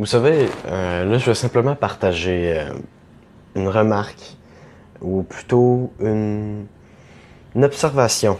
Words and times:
Vous 0.00 0.06
savez, 0.06 0.48
euh, 0.66 1.04
là, 1.04 1.18
je 1.18 1.26
vais 1.26 1.34
simplement 1.34 1.74
partager 1.74 2.58
euh, 2.58 2.72
une 3.54 3.68
remarque, 3.68 4.34
ou 5.02 5.24
plutôt 5.24 5.92
une, 6.00 6.64
observation 7.62 8.38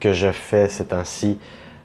que 0.00 0.12
je 0.12 0.32
fais 0.32 0.68
ces 0.68 0.86
temps-ci, 0.86 1.38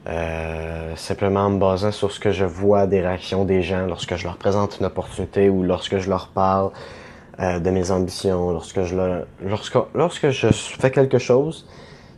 euh, 0.08 0.96
simplement 0.96 1.42
en 1.42 1.50
me 1.50 1.60
basant 1.60 1.92
sur 1.92 2.10
ce 2.10 2.18
que 2.18 2.32
je 2.32 2.44
vois 2.44 2.88
des 2.88 3.00
réactions 3.00 3.44
des 3.44 3.62
gens 3.62 3.86
lorsque 3.86 4.16
je 4.16 4.24
leur 4.24 4.36
présente 4.36 4.78
une 4.80 4.86
opportunité 4.86 5.48
ou 5.48 5.62
lorsque 5.62 5.98
je 5.98 6.10
leur 6.10 6.26
parle 6.26 6.72
de 7.38 7.70
mes 7.70 7.92
ambitions, 7.92 8.50
lorsque 8.50 8.82
je 8.82 8.96
lorsque, 9.44 9.78
lorsque 9.94 10.30
je 10.30 10.48
fais 10.48 10.90
quelque 10.90 11.18
chose 11.18 11.68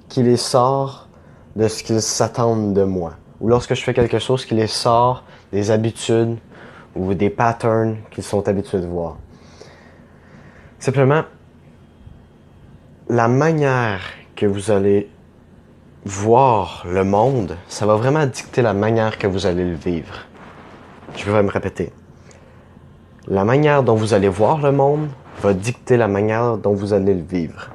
qui 0.08 0.22
les 0.22 0.38
sort 0.38 1.08
de 1.56 1.68
ce 1.68 1.82
qu'ils 1.82 2.00
s'attendent 2.00 2.72
de 2.72 2.84
moi, 2.84 3.16
ou 3.42 3.48
lorsque 3.48 3.74
je 3.74 3.82
fais 3.82 3.92
quelque 3.92 4.18
chose 4.18 4.46
qui 4.46 4.54
les 4.54 4.66
sort 4.66 5.24
des 5.52 5.70
habitudes 5.70 6.38
ou 6.94 7.14
des 7.14 7.30
patterns 7.30 7.96
qu'ils 8.10 8.24
sont 8.24 8.48
habitués 8.48 8.80
de 8.80 8.86
voir. 8.86 9.16
Simplement, 10.78 11.24
la 13.08 13.28
manière 13.28 14.00
que 14.36 14.46
vous 14.46 14.70
allez 14.70 15.10
voir 16.04 16.84
le 16.88 17.04
monde, 17.04 17.56
ça 17.68 17.86
va 17.86 17.96
vraiment 17.96 18.26
dicter 18.26 18.62
la 18.62 18.72
manière 18.72 19.18
que 19.18 19.26
vous 19.26 19.46
allez 19.46 19.64
le 19.64 19.74
vivre. 19.74 20.26
Je 21.16 21.30
vais 21.30 21.42
me 21.42 21.50
répéter. 21.50 21.92
La 23.26 23.44
manière 23.44 23.82
dont 23.82 23.94
vous 23.94 24.14
allez 24.14 24.28
voir 24.28 24.58
le 24.58 24.72
monde 24.72 25.08
va 25.42 25.52
dicter 25.52 25.96
la 25.96 26.08
manière 26.08 26.56
dont 26.56 26.72
vous 26.72 26.92
allez 26.92 27.14
le 27.14 27.22
vivre. 27.22 27.70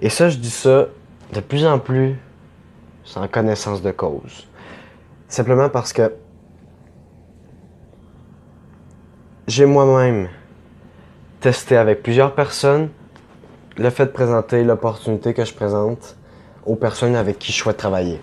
Et 0.00 0.10
ça, 0.10 0.28
je 0.28 0.38
dis 0.38 0.50
ça 0.50 0.86
de 1.32 1.40
plus 1.40 1.64
en 1.66 1.78
plus 1.78 2.16
sans 3.04 3.26
connaissance 3.28 3.82
de 3.82 3.90
cause. 3.90 4.46
Simplement 5.28 5.68
parce 5.68 5.92
que 5.92 6.12
j'ai 9.50 9.66
moi-même 9.66 10.28
testé 11.40 11.76
avec 11.76 12.04
plusieurs 12.04 12.36
personnes 12.36 12.88
le 13.76 13.90
fait 13.90 14.06
de 14.06 14.10
présenter 14.12 14.62
l'opportunité 14.62 15.34
que 15.34 15.44
je 15.44 15.52
présente 15.52 16.16
aux 16.66 16.76
personnes 16.76 17.16
avec 17.16 17.40
qui 17.40 17.50
je 17.50 17.58
souhaite 17.58 17.76
travailler. 17.76 18.20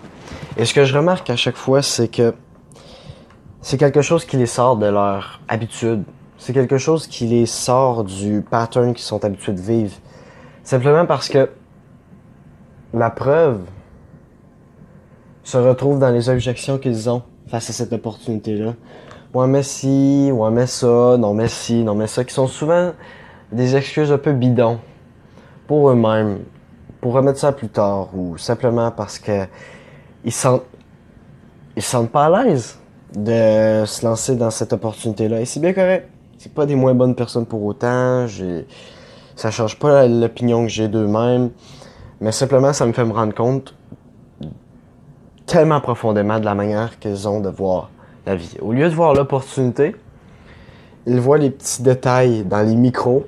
Et 0.56 0.64
ce 0.64 0.72
que 0.72 0.84
je 0.84 0.96
remarque 0.96 1.28
à 1.28 1.36
chaque 1.36 1.56
fois, 1.56 1.82
c'est 1.82 2.08
que 2.08 2.32
c'est 3.60 3.76
quelque 3.76 4.00
chose 4.00 4.24
qui 4.24 4.38
les 4.38 4.46
sort 4.46 4.78
de 4.78 4.86
leur 4.86 5.42
habitude. 5.48 6.04
C'est 6.38 6.54
quelque 6.54 6.78
chose 6.78 7.06
qui 7.06 7.26
les 7.26 7.44
sort 7.44 8.04
du 8.04 8.40
pattern 8.40 8.94
qu'ils 8.94 9.04
sont 9.04 9.22
habitués 9.22 9.52
de 9.52 9.60
vivre. 9.60 9.94
Simplement 10.64 11.04
parce 11.04 11.28
que 11.28 11.50
la 12.94 13.10
preuve 13.10 13.60
se 15.42 15.58
retrouve 15.58 15.98
dans 15.98 16.10
les 16.10 16.30
objections 16.30 16.78
qu'ils 16.78 17.10
ont 17.10 17.22
face 17.48 17.68
à 17.68 17.74
cette 17.74 17.92
opportunité-là. 17.92 18.72
Ouais, 19.34 19.46
mais 19.46 19.62
si, 19.62 20.30
ouais, 20.32 20.50
mais 20.50 20.66
ça, 20.66 21.16
non, 21.18 21.34
mais 21.34 21.48
si, 21.48 21.84
non, 21.84 21.94
mais 21.94 22.06
ça, 22.06 22.24
qui 22.24 22.32
sont 22.32 22.46
souvent 22.46 22.92
des 23.52 23.76
excuses 23.76 24.10
un 24.10 24.16
peu 24.16 24.32
bidons 24.32 24.78
pour 25.66 25.90
eux-mêmes, 25.90 26.38
pour 27.02 27.12
remettre 27.12 27.38
ça 27.38 27.52
plus 27.52 27.68
tard, 27.68 28.08
ou 28.14 28.38
simplement 28.38 28.90
parce 28.90 29.18
que 29.18 29.44
ils 30.24 30.32
sentent, 30.32 30.64
ils 31.76 31.82
se 31.82 31.90
sentent 31.90 32.10
pas 32.10 32.26
à 32.26 32.44
l'aise 32.44 32.78
de 33.14 33.84
se 33.84 34.04
lancer 34.04 34.34
dans 34.34 34.50
cette 34.50 34.72
opportunité-là. 34.72 35.42
Et 35.42 35.44
c'est 35.44 35.60
bien 35.60 35.74
correct. 35.74 36.08
C'est 36.38 36.52
pas 36.52 36.64
des 36.64 36.74
moins 36.74 36.94
bonnes 36.94 37.14
personnes 37.14 37.46
pour 37.46 37.62
autant. 37.64 38.26
J'ai, 38.26 38.66
ça 39.36 39.50
change 39.50 39.78
pas 39.78 40.06
l'opinion 40.08 40.62
que 40.62 40.68
j'ai 40.68 40.88
d'eux-mêmes. 40.88 41.50
Mais 42.20 42.32
simplement, 42.32 42.72
ça 42.72 42.86
me 42.86 42.92
fait 42.92 43.04
me 43.04 43.12
rendre 43.12 43.34
compte 43.34 43.74
tellement 45.46 45.80
profondément 45.80 46.40
de 46.40 46.44
la 46.44 46.54
manière 46.54 46.98
qu'ils 46.98 47.28
ont 47.28 47.40
de 47.40 47.48
voir 47.48 47.90
Au 48.60 48.72
lieu 48.72 48.88
de 48.88 48.94
voir 48.94 49.14
l'opportunité, 49.14 49.96
ils 51.06 51.20
voient 51.20 51.38
les 51.38 51.50
petits 51.50 51.82
détails 51.82 52.44
dans 52.44 52.60
les 52.60 52.74
micros 52.74 53.26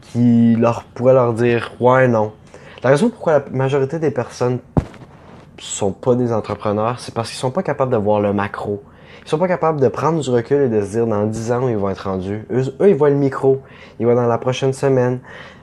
qui 0.00 0.56
leur 0.56 0.84
pourraient 0.84 1.14
leur 1.14 1.34
dire 1.34 1.72
ouais 1.80 2.08
non. 2.08 2.32
La 2.82 2.90
raison 2.90 3.10
pourquoi 3.10 3.32
la 3.34 3.44
majorité 3.50 3.98
des 3.98 4.10
personnes 4.10 4.58
sont 5.58 5.92
pas 5.92 6.14
des 6.14 6.32
entrepreneurs, 6.32 7.00
c'est 7.00 7.14
parce 7.14 7.28
qu'ils 7.28 7.38
sont 7.38 7.50
pas 7.50 7.62
capables 7.62 7.92
de 7.92 7.96
voir 7.98 8.20
le 8.20 8.32
macro. 8.32 8.82
Ils 9.24 9.28
sont 9.28 9.38
pas 9.38 9.48
capables 9.48 9.80
de 9.80 9.88
prendre 9.88 10.20
du 10.20 10.30
recul 10.30 10.62
et 10.62 10.68
de 10.68 10.80
se 10.80 10.90
dire 10.90 11.06
dans 11.06 11.24
10 11.24 11.52
ans 11.52 11.68
ils 11.68 11.76
vont 11.76 11.90
être 11.90 12.08
rendus. 12.08 12.44
Eux, 12.52 12.74
eux 12.80 12.88
ils 12.88 12.94
voient 12.94 13.10
le 13.10 13.16
micro. 13.16 13.60
Ils 13.98 14.06
voient 14.06 14.14
dans 14.14 14.26
la 14.26 14.38
prochaine 14.38 14.72
semaine, 14.72 15.20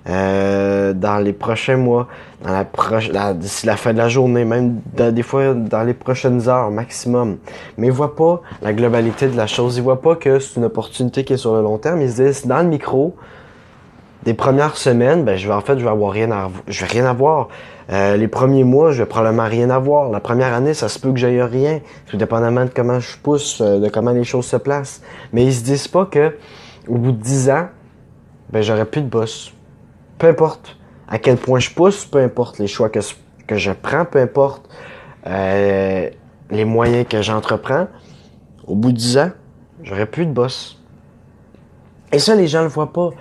euh, 0.07 0.93
dans 0.93 1.17
les 1.17 1.33
prochains 1.33 1.75
mois, 1.77 2.07
dans 2.43 2.51
la 2.51 2.63
proche, 2.65 3.09
d'ici 3.35 3.65
la 3.65 3.75
fin 3.75 3.93
de 3.93 3.97
la 3.97 4.09
journée, 4.09 4.45
même 4.45 4.79
des 4.95 5.23
fois 5.23 5.53
dans 5.53 5.83
les 5.83 5.93
prochaines 5.93 6.47
heures 6.47 6.69
maximum. 6.71 7.37
Mais 7.77 7.87
ils 7.87 7.93
voient 7.93 8.15
pas 8.15 8.41
la 8.61 8.73
globalité 8.73 9.27
de 9.27 9.35
la 9.35 9.47
chose. 9.47 9.77
Ils 9.77 9.83
voient 9.83 10.01
pas 10.01 10.15
que 10.15 10.39
c'est 10.39 10.57
une 10.57 10.65
opportunité 10.65 11.23
qui 11.23 11.33
est 11.33 11.37
sur 11.37 11.55
le 11.55 11.61
long 11.61 11.77
terme. 11.77 12.01
Ils 12.01 12.11
se 12.11 12.21
disent 12.21 12.45
dans 12.45 12.59
le 12.61 12.69
micro, 12.69 13.15
des 14.27 14.33
premières 14.33 14.75
semaines, 14.75 15.23
ben 15.23 15.38
je 15.38 15.47
vais 15.47 15.53
en 15.53 15.61
fait 15.61 15.79
je 15.79 15.85
vais 15.85 15.89
avoir 15.89 16.11
rien 16.11 16.29
à 16.31 16.51
je 16.67 16.81
vais 16.81 16.91
rien 16.91 17.05
avoir. 17.05 17.47
Euh, 17.89 18.17
les 18.17 18.27
premiers 18.27 18.65
mois, 18.65 18.91
je 18.91 19.01
vais 19.01 19.07
probablement 19.07 19.47
rien 19.47 19.69
avoir. 19.69 20.09
La 20.09 20.19
première 20.19 20.53
année, 20.53 20.73
ça 20.73 20.89
se 20.89 20.99
peut 20.99 21.13
que 21.13 21.17
j'aille 21.17 21.41
rien, 21.41 21.79
tout 22.07 22.17
dépendamment 22.17 22.65
de 22.65 22.69
comment 22.69 22.99
je 22.99 23.15
pousse, 23.23 23.61
euh, 23.61 23.79
de 23.79 23.88
comment 23.88 24.11
les 24.11 24.25
choses 24.25 24.45
se 24.45 24.57
placent. 24.57 25.01
Mais 25.31 25.45
ils 25.45 25.53
se 25.53 25.63
disent 25.63 25.88
pas 25.88 26.05
que 26.05 26.35
au 26.89 26.95
bout 26.95 27.13
de 27.13 27.21
dix 27.21 27.49
ans, 27.49 27.69
ben 28.49 28.61
j'aurai 28.61 28.83
plus 28.83 28.99
de 29.01 29.07
boss. 29.07 29.53
Peu 30.17 30.27
importe 30.27 30.75
à 31.07 31.19
quel 31.19 31.38
point 31.38 31.59
je 31.59 31.69
pousse, 31.69 32.03
peu 32.03 32.17
importe 32.17 32.59
les 32.59 32.67
choix 32.67 32.89
que, 32.89 32.99
je 33.55 33.71
prends, 33.71 34.03
peu 34.03 34.19
importe 34.19 34.69
euh, 35.25 36.09
les 36.51 36.65
moyens 36.65 37.07
que 37.07 37.21
j'entreprends, 37.21 37.88
au 38.65 38.75
bout 38.75 38.91
de 38.91 38.97
dix 38.97 39.17
ans, 39.17 39.31
j'aurai 39.83 40.05
plus 40.05 40.25
de 40.25 40.33
boss. 40.33 40.83
Et 42.11 42.19
ça, 42.19 42.35
les 42.35 42.47
gens 42.47 42.63
le 42.63 42.67
voient 42.67 42.91
pas. 42.91 43.11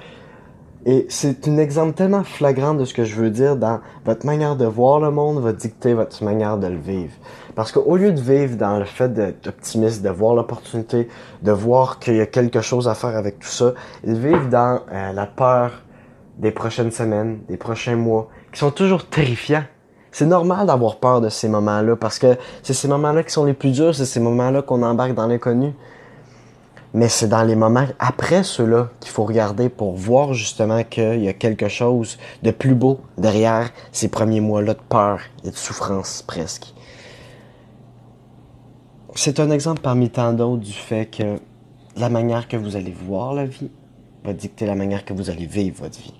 Et 0.88 1.04
c'est 1.08 1.48
un 1.48 1.58
exemple 1.58 1.94
tellement 1.94 2.22
flagrant 2.22 2.72
de 2.72 2.84
ce 2.84 2.94
que 2.94 3.02
je 3.02 3.16
veux 3.16 3.30
dire 3.30 3.56
dans 3.56 3.80
votre 4.04 4.24
manière 4.24 4.54
de 4.54 4.66
voir 4.66 5.00
le 5.00 5.10
monde 5.10 5.42
va 5.42 5.52
dicter 5.52 5.94
votre 5.94 6.22
manière 6.22 6.58
de 6.58 6.68
le 6.68 6.78
vivre. 6.78 7.12
Parce 7.56 7.72
qu'au 7.72 7.96
lieu 7.96 8.12
de 8.12 8.20
vivre 8.20 8.56
dans 8.56 8.78
le 8.78 8.84
fait 8.84 9.12
d'être 9.12 9.48
optimiste, 9.48 10.04
de 10.04 10.10
voir 10.10 10.36
l'opportunité, 10.36 11.08
de 11.42 11.50
voir 11.50 11.98
qu'il 11.98 12.14
y 12.14 12.20
a 12.20 12.26
quelque 12.26 12.60
chose 12.60 12.86
à 12.86 12.94
faire 12.94 13.16
avec 13.16 13.40
tout 13.40 13.48
ça, 13.48 13.74
ils 14.04 14.14
vivent 14.14 14.48
dans 14.48 14.80
euh, 14.92 15.12
la 15.12 15.26
peur 15.26 15.72
des 16.38 16.52
prochaines 16.52 16.92
semaines, 16.92 17.40
des 17.48 17.56
prochains 17.56 17.96
mois, 17.96 18.28
qui 18.52 18.60
sont 18.60 18.70
toujours 18.70 19.06
terrifiants. 19.06 19.64
C'est 20.12 20.26
normal 20.26 20.68
d'avoir 20.68 21.00
peur 21.00 21.20
de 21.20 21.30
ces 21.30 21.48
moments-là 21.48 21.96
parce 21.96 22.20
que 22.20 22.36
c'est 22.62 22.74
ces 22.74 22.86
moments-là 22.86 23.24
qui 23.24 23.32
sont 23.32 23.44
les 23.44 23.54
plus 23.54 23.72
durs, 23.72 23.92
c'est 23.92 24.06
ces 24.06 24.20
moments-là 24.20 24.62
qu'on 24.62 24.84
embarque 24.84 25.14
dans 25.14 25.26
l'inconnu. 25.26 25.74
Mais 26.96 27.10
c'est 27.10 27.28
dans 27.28 27.42
les 27.42 27.56
moments 27.56 27.86
après 27.98 28.42
ceux-là 28.42 28.88
qu'il 29.00 29.10
faut 29.10 29.26
regarder 29.26 29.68
pour 29.68 29.94
voir 29.94 30.32
justement 30.32 30.82
qu'il 30.82 31.22
y 31.22 31.28
a 31.28 31.34
quelque 31.34 31.68
chose 31.68 32.16
de 32.42 32.50
plus 32.50 32.74
beau 32.74 33.00
derrière 33.18 33.70
ces 33.92 34.08
premiers 34.08 34.40
mois-là 34.40 34.72
de 34.72 34.80
peur 34.88 35.20
et 35.44 35.50
de 35.50 35.56
souffrance 35.56 36.24
presque. 36.26 36.72
C'est 39.14 39.40
un 39.40 39.50
exemple 39.50 39.82
parmi 39.82 40.08
tant 40.08 40.32
d'autres 40.32 40.62
du 40.62 40.72
fait 40.72 41.04
que 41.04 41.38
la 41.98 42.08
manière 42.08 42.48
que 42.48 42.56
vous 42.56 42.76
allez 42.76 42.96
voir 43.06 43.34
la 43.34 43.44
vie 43.44 43.70
va 44.24 44.32
dicter 44.32 44.64
la 44.64 44.74
manière 44.74 45.04
que 45.04 45.12
vous 45.12 45.28
allez 45.28 45.44
vivre 45.44 45.82
votre 45.82 46.00
vie. 46.00 46.14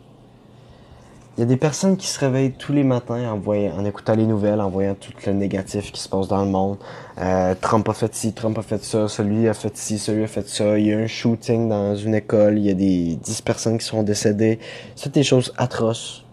Il 1.36 1.41
y 1.41 1.42
a 1.42 1.47
des 1.47 1.58
personnes 1.58 1.98
qui 1.98 2.06
se 2.06 2.19
réveillent 2.19 2.52
tous 2.52 2.72
les 2.72 2.82
matins 2.82 3.30
en, 3.30 3.36
voyant, 3.38 3.76
en 3.76 3.84
écoutant 3.84 4.14
les 4.14 4.24
nouvelles, 4.24 4.58
en 4.58 4.70
voyant 4.70 4.94
tout 4.94 5.12
le 5.26 5.34
négatif 5.34 5.92
qui 5.92 6.00
se 6.00 6.08
passe 6.08 6.28
dans 6.28 6.42
le 6.42 6.50
monde. 6.50 6.78
Euh, 7.19 7.54
Trump 7.60 7.86
a 7.91 7.92
fait 7.92 8.14
ci, 8.14 8.32
Trump 8.32 8.56
a 8.56 8.62
fait 8.62 8.82
ça, 8.82 9.06
celui 9.06 9.47
a 9.47 9.52
fait 9.52 9.76
ci, 9.76 9.98
celui 9.98 10.24
a 10.24 10.28
fait 10.28 10.48
ça. 10.48 10.78
Il 10.78 10.86
y 10.86 10.94
a 10.94 10.98
un 10.98 11.06
shooting 11.06 11.69
dans 11.69 11.94
une 11.94 12.14
école, 12.14 12.56
il 12.56 12.64
y 12.64 12.70
a 12.70 12.74
des 12.74 13.16
10 13.16 13.42
personnes 13.42 13.76
qui 13.76 13.84
sont 13.84 14.02
décédées. 14.02 14.58
C'est 14.94 15.12
des 15.12 15.22
choses 15.22 15.52
atroces. 15.58 16.24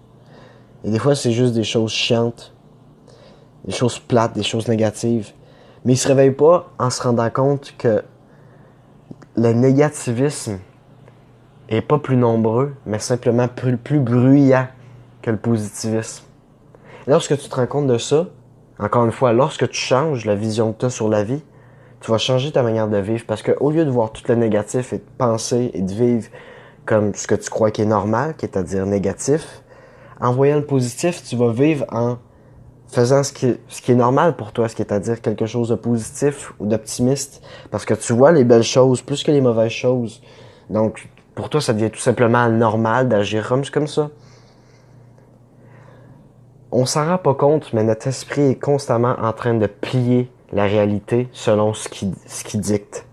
Et 0.86 0.90
des 0.90 1.00
fois, 1.00 1.16
c'est 1.16 1.34
juste 1.34 1.54
des 1.54 1.66
choses 1.66 1.92
chiantes, 1.92 2.54
des 3.66 3.74
choses 3.74 4.00
plates, 4.00 4.34
des 4.36 4.44
choses 4.44 4.70
négatives. 4.70 5.34
Mais 5.84 5.94
ils 5.94 5.98
se 5.98 6.08
réveillent 6.08 6.32
pas 6.32 6.72
en 6.80 6.90
se 6.90 7.04
rendant 7.04 7.30
compte 7.30 7.74
que 7.78 8.02
le 9.36 9.52
négativisme 9.52 10.60
est 11.68 11.82
pas 11.82 12.00
plus 12.00 12.16
nombreux, 12.16 12.74
mais 12.86 13.00
simplement 13.00 13.50
plus, 13.50 13.76
plus 13.76 14.00
bruyant 14.00 14.68
que 15.24 15.32
le 15.32 15.38
positivisme. 15.38 16.26
Lorsque 17.08 17.38
tu 17.38 17.50
te 17.50 17.56
rends 17.56 17.66
compte 17.66 17.88
de 17.88 17.98
ça, 17.98 18.28
encore 18.78 19.06
une 19.06 19.12
fois, 19.12 19.34
lorsque 19.34 19.68
tu 19.70 19.80
changes 19.80 20.26
la 20.26 20.36
vision 20.36 20.74
que 20.74 20.86
tu 20.86 20.92
sur 20.92 21.10
la 21.10 21.24
vie, 21.24 21.42
tu 22.02 22.12
vas 22.12 22.18
changer 22.18 22.52
ta 22.52 22.62
manière 22.64 22.90
de 22.90 22.98
vivre 22.98 23.24
parce 23.26 23.42
que 23.42 23.54
au 23.60 23.72
lieu 23.72 23.86
de 23.86 23.90
voir 23.90 24.12
tout 24.12 24.24
le 24.28 24.36
négatif 24.36 24.94
et 24.94 24.98
de 24.98 25.04
penser 25.18 25.72
et 25.74 25.82
de 25.82 25.94
vivre 25.94 26.28
comme 26.86 27.16
ce 27.16 27.26
que 27.28 27.36
tu 27.36 27.50
crois 27.50 27.72
qui 27.72 27.82
est 27.82 27.86
normal, 27.86 28.36
qui 28.36 28.46
est 28.46 28.58
à 28.58 28.64
dire 28.64 28.86
négatif, 28.86 29.64
en 30.20 30.34
voyant 30.34 30.58
le 30.58 30.66
positif, 30.66 31.24
tu 31.24 31.38
vas 31.38 31.52
vivre 31.52 31.86
en 31.90 32.18
faisant 32.90 33.24
ce 33.24 33.32
qui, 33.32 33.56
ce 33.70 33.82
qui 33.82 33.94
est 33.94 33.96
normal 33.96 34.36
pour 34.36 34.52
toi, 34.52 34.68
ce 34.68 34.76
qui 34.76 34.82
est 34.82 34.92
à 34.92 35.00
dire 35.00 35.22
quelque 35.22 35.46
chose 35.46 35.70
de 35.70 35.76
positif 35.76 36.54
ou 36.60 36.66
d'optimiste, 36.66 37.42
parce 37.72 37.86
que 37.86 37.94
tu 37.94 38.12
vois 38.12 38.34
les 38.34 38.44
belles 38.44 38.64
choses 38.64 39.02
plus 39.02 39.24
que 39.24 39.32
les 39.32 39.42
mauvaises 39.42 39.72
choses. 39.72 40.22
Donc, 40.70 41.10
pour 41.36 41.50
toi, 41.50 41.62
ça 41.62 41.74
devient 41.74 41.90
tout 41.90 42.00
simplement 42.00 42.50
normal 42.50 43.08
d'agir 43.08 43.52
comme 43.72 43.88
ça 43.88 44.10
on 46.74 46.88
s'en 46.88 47.06
rend 47.06 47.20
pas 47.20 47.36
compte, 47.36 47.72
mais 47.72 47.84
notre 47.84 48.08
esprit 48.08 48.42
est 48.42 48.60
constamment 48.60 49.16
en 49.22 49.32
train 49.32 49.54
de 49.54 49.68
plier 49.68 50.30
la 50.52 50.64
réalité 50.64 51.30
selon 51.32 51.74
ce 51.74 51.88
qui, 51.88 52.12
ce 52.26 52.44
qui 52.44 52.58
dicte. 52.58 53.06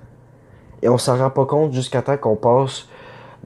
Et 0.83 0.89
on 0.89 0.97
s'en 0.97 1.19
rend 1.19 1.29
pas 1.29 1.45
compte 1.45 1.73
jusqu'à 1.73 2.01
temps 2.01 2.17
qu'on 2.17 2.37
passe 2.37 2.89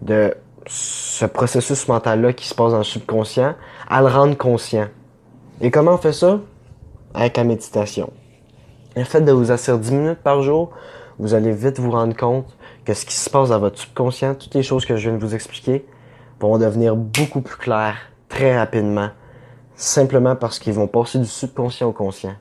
de 0.03 0.33
ce 0.67 1.27
processus 1.27 1.89
mental-là 1.89 2.33
qui 2.33 2.47
se 2.47 2.55
passe 2.55 2.71
dans 2.71 2.79
le 2.79 2.85
subconscient 2.85 3.55
à 3.89 4.01
le 4.03 4.07
rendre 4.07 4.37
conscient. 4.37 4.87
Et 5.61 5.73
comment 5.73 5.95
on 5.95 5.99
fait 5.99 6.13
ça? 6.13 6.39
Avec 7.13 7.37
la 7.37 7.45
méditation. 7.45 8.13
Le 8.97 9.03
fait 9.03 9.21
de 9.21 9.33
vous 9.33 9.51
asseoir 9.51 9.79
10 9.79 9.93
minutes 9.93 10.23
par 10.23 10.43
jour, 10.43 10.71
vous 11.19 11.35
allez 11.35 11.53
vite 11.53 11.81
vous 11.81 11.91
rendre 11.91 12.17
compte 12.17 12.57
que 12.85 12.95
ce 12.95 13.05
qui 13.05 13.15
se 13.15 13.29
passe 13.29 13.49
dans 13.49 13.59
votre 13.59 13.79
subconscient, 13.79 14.37
toutes 14.37 14.55
les 14.55 14.63
choses 14.63 14.87
que 14.87 14.97
je 14.97 15.09
viens 15.09 15.19
de 15.19 15.25
vous 15.25 15.35
expliquer, 15.35 15.85
vont 16.39 16.57
devenir 16.59 16.95
beaucoup 16.95 17.41
plus 17.41 17.57
claires 17.57 17.99
très 18.29 18.57
rapidement, 18.57 19.11
simplement 19.75 20.37
parce 20.37 20.59
qu'ils 20.59 20.75
vont 20.75 20.87
passer 20.87 21.19
du 21.19 21.27
subconscient 21.27 21.89
au 21.89 21.93
conscient. 21.93 22.35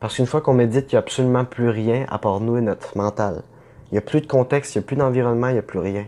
Parce 0.00 0.16
qu'une 0.16 0.26
fois 0.26 0.40
qu'on 0.40 0.54
médite, 0.54 0.92
il 0.92 0.94
n'y 0.94 0.96
a 0.96 1.00
absolument 1.00 1.44
plus 1.44 1.68
rien 1.68 2.06
à 2.08 2.18
part 2.18 2.40
nous 2.40 2.56
et 2.56 2.60
notre 2.60 2.96
mental. 2.96 3.42
Il 3.90 3.94
n'y 3.94 3.98
a 3.98 4.02
plus 4.02 4.20
de 4.20 4.26
contexte, 4.26 4.74
il 4.74 4.78
n'y 4.78 4.84
a 4.84 4.86
plus 4.86 4.96
d'environnement, 4.96 5.48
il 5.48 5.54
n'y 5.54 5.58
a 5.58 5.62
plus 5.62 5.78
rien. 5.78 6.06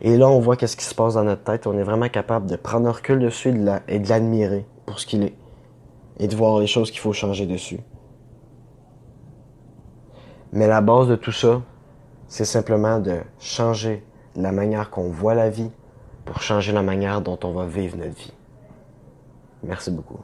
Et 0.00 0.16
là, 0.16 0.28
on 0.28 0.40
voit 0.40 0.56
qu'est-ce 0.56 0.76
qui 0.76 0.84
se 0.84 0.94
passe 0.94 1.14
dans 1.14 1.24
notre 1.24 1.44
tête. 1.44 1.66
On 1.66 1.78
est 1.78 1.82
vraiment 1.82 2.08
capable 2.08 2.46
de 2.46 2.56
prendre 2.56 2.88
un 2.88 2.92
recul 2.92 3.18
dessus 3.18 3.50
et 3.88 3.98
de 3.98 4.08
l'admirer 4.08 4.66
pour 4.84 4.98
ce 4.98 5.06
qu'il 5.06 5.22
est. 5.22 5.36
Et 6.18 6.28
de 6.28 6.36
voir 6.36 6.58
les 6.58 6.66
choses 6.66 6.90
qu'il 6.90 7.00
faut 7.00 7.12
changer 7.12 7.46
dessus. 7.46 7.80
Mais 10.52 10.66
la 10.66 10.80
base 10.80 11.08
de 11.08 11.16
tout 11.16 11.32
ça, 11.32 11.62
c'est 12.28 12.44
simplement 12.44 12.98
de 12.98 13.18
changer 13.38 14.04
la 14.34 14.52
manière 14.52 14.90
qu'on 14.90 15.10
voit 15.10 15.34
la 15.34 15.50
vie 15.50 15.70
pour 16.24 16.42
changer 16.42 16.72
la 16.72 16.82
manière 16.82 17.20
dont 17.20 17.38
on 17.44 17.52
va 17.52 17.66
vivre 17.66 17.96
notre 17.96 18.16
vie. 18.16 18.32
Merci 19.66 19.90
beaucoup. 19.90 20.20